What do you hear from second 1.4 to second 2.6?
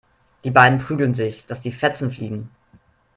dass die Fetzen fliegen.